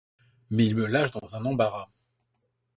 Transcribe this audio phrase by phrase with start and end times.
[0.49, 1.91] Mais il me lâche dans un embarras!